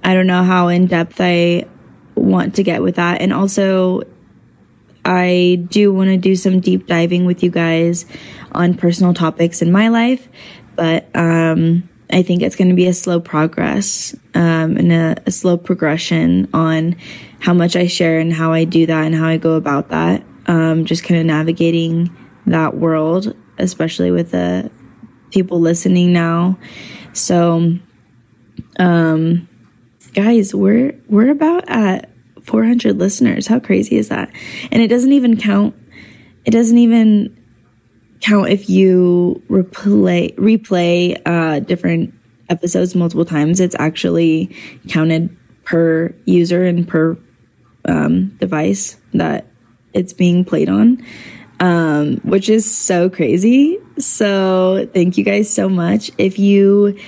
[0.02, 1.66] I don't know how in depth I
[2.16, 3.20] want to get with that.
[3.20, 4.02] And also,
[5.04, 8.04] I do want to do some deep diving with you guys
[8.50, 10.28] on personal topics in my life,
[10.74, 15.30] but um, I think it's going to be a slow progress um, and a, a,
[15.30, 16.96] slow progression on
[17.38, 20.22] how much I share and how I do that and how I go about that
[20.48, 22.14] um, just kind of navigating
[22.46, 24.70] that world, especially with the
[25.30, 26.58] people listening now.
[27.12, 27.78] So,
[28.78, 29.48] um,
[30.14, 32.10] guys, we're we're about at
[32.42, 33.46] 400 listeners.
[33.46, 34.32] How crazy is that?
[34.72, 35.74] And it doesn't even count.
[36.44, 37.36] It doesn't even
[38.20, 42.14] count if you replay replay uh, different
[42.48, 43.60] episodes multiple times.
[43.60, 44.56] It's actually
[44.88, 47.18] counted per user and per
[47.84, 49.47] um, device that
[49.92, 51.04] it's being played on,
[51.60, 53.78] um, which is so crazy.
[53.98, 56.10] So thank you guys so much.
[56.18, 56.98] If you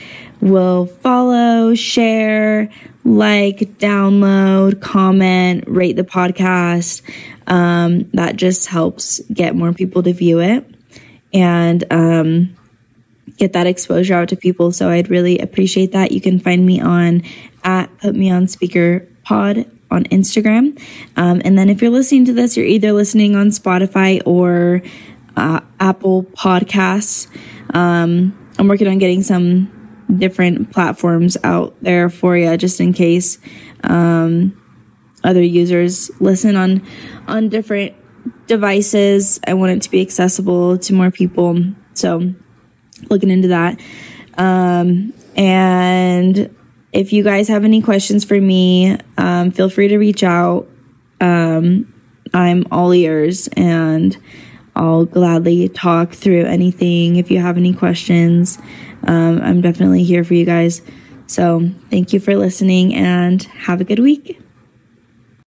[0.40, 2.70] will follow, share,
[3.04, 7.02] like, download, comment, rate the podcast,
[7.46, 10.66] um, that just helps get more people to view it
[11.32, 12.56] and um,
[13.36, 14.72] get that exposure out to people.
[14.72, 16.12] So I'd really appreciate that.
[16.12, 17.22] You can find me on
[17.62, 20.80] at put me on speaker pod on Instagram.
[21.16, 24.82] Um, and then if you're listening to this, you're either listening on Spotify or
[25.36, 27.28] uh, Apple Podcasts.
[27.74, 29.70] Um, I'm working on getting some
[30.16, 33.38] different platforms out there for you, just in case
[33.84, 34.56] um,
[35.22, 36.86] other users listen on
[37.26, 37.94] on different
[38.46, 39.40] devices.
[39.46, 41.64] I want it to be accessible to more people,
[41.94, 42.34] so
[43.08, 43.80] looking into that.
[44.36, 46.54] Um, and
[46.92, 50.68] if you guys have any questions for me, um, feel free to reach out.
[51.20, 51.92] Um,
[52.32, 54.16] I'm all ears and
[54.74, 57.16] I'll gladly talk through anything.
[57.16, 58.58] If you have any questions,
[59.04, 60.82] um, I'm definitely here for you guys.
[61.26, 64.39] So thank you for listening and have a good week.